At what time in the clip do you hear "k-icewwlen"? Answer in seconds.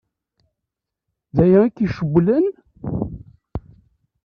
1.75-2.45